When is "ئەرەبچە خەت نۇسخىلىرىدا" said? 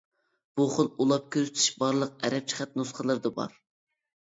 2.25-3.39